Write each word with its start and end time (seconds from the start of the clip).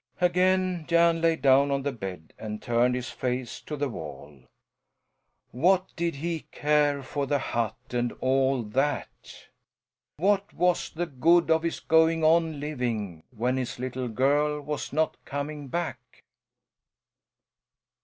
Again 0.19 0.85
Jan 0.87 1.21
lay 1.21 1.35
down 1.35 1.69
on 1.69 1.83
the 1.83 1.91
bed 1.91 2.33
and 2.39 2.59
turned 2.59 2.95
his 2.95 3.11
face 3.11 3.61
to 3.61 3.75
the 3.75 3.87
wall. 3.87 4.39
What 5.51 5.91
did 5.95 6.15
he 6.15 6.47
care 6.51 7.03
for 7.03 7.27
the 7.27 7.37
hut 7.37 7.75
and 7.91 8.11
all 8.13 8.63
that? 8.63 9.47
What 10.17 10.55
was 10.55 10.89
the 10.89 11.05
good 11.05 11.51
of 11.51 11.61
his 11.61 11.79
going 11.79 12.23
on 12.23 12.59
living, 12.59 13.25
when 13.29 13.57
his 13.57 13.77
little 13.77 14.07
girl 14.07 14.59
was 14.59 14.91
not 14.91 15.23
coming 15.23 15.67
back? 15.67 15.99